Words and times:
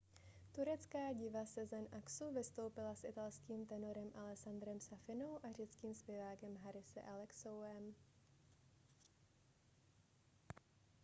turecká 0.55 1.13
diva 1.13 1.45
sezen 1.45 1.87
aksu 1.97 2.31
vystoupila 2.33 2.95
s 2.95 3.03
italským 3.03 3.65
tenorem 3.65 4.09
alessandrem 4.15 4.79
safinou 4.79 5.39
a 5.43 5.51
řeckým 5.51 5.95
zpěvákem 5.95 6.57
harisem 6.57 7.03
alexiouem 7.13 7.95